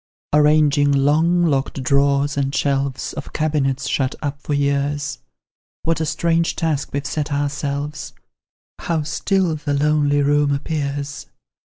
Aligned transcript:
Arranging 0.33 0.91
long 0.91 1.43
locked 1.45 1.83
drawers 1.83 2.35
and 2.35 2.55
shelves 2.55 3.13
Of 3.13 3.33
cabinets, 3.33 3.87
shut 3.87 4.15
up 4.19 4.41
for 4.41 4.55
years, 4.55 5.19
What 5.83 6.01
a 6.01 6.07
strange 6.07 6.55
task 6.55 6.89
we've 6.91 7.05
set 7.05 7.31
ourselves! 7.31 8.13
How 8.79 9.03
still 9.03 9.55
the 9.57 9.75
lonely 9.75 10.23
room 10.23 10.51
appears! 10.55 11.27